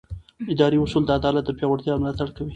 اداري 0.53 0.77
اصول 0.81 1.03
د 1.05 1.11
عدالت 1.19 1.43
د 1.45 1.51
پیاوړتیا 1.57 1.93
ملاتړ 2.01 2.27
کوي. 2.35 2.49